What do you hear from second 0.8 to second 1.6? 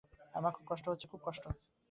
হচ্ছে, খুব কষ্ট।